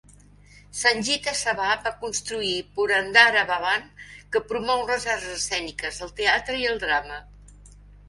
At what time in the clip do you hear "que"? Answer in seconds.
4.17-4.43